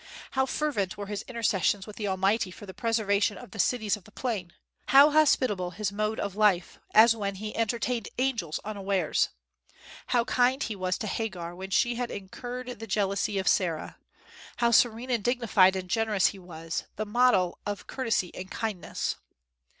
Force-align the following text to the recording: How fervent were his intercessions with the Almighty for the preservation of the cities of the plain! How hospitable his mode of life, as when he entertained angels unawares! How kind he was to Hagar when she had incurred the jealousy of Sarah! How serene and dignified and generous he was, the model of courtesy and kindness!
How 0.31 0.47
fervent 0.47 0.97
were 0.97 1.05
his 1.05 1.21
intercessions 1.27 1.85
with 1.85 1.95
the 1.97 2.07
Almighty 2.07 2.49
for 2.49 2.65
the 2.65 2.73
preservation 2.73 3.37
of 3.37 3.51
the 3.51 3.59
cities 3.59 3.95
of 3.95 4.03
the 4.05 4.11
plain! 4.11 4.51
How 4.87 5.11
hospitable 5.11 5.77
his 5.77 5.91
mode 5.91 6.19
of 6.19 6.35
life, 6.35 6.79
as 6.95 7.15
when 7.15 7.35
he 7.35 7.55
entertained 7.55 8.09
angels 8.17 8.59
unawares! 8.65 9.29
How 10.07 10.23
kind 10.23 10.63
he 10.63 10.75
was 10.75 10.97
to 10.97 11.05
Hagar 11.05 11.53
when 11.55 11.69
she 11.69 11.97
had 11.97 12.09
incurred 12.09 12.79
the 12.79 12.87
jealousy 12.87 13.37
of 13.37 13.47
Sarah! 13.47 13.97
How 14.55 14.71
serene 14.71 15.11
and 15.11 15.23
dignified 15.23 15.75
and 15.75 15.87
generous 15.87 16.25
he 16.33 16.39
was, 16.39 16.85
the 16.95 17.05
model 17.05 17.59
of 17.67 17.85
courtesy 17.85 18.33
and 18.33 18.49
kindness! 18.49 19.17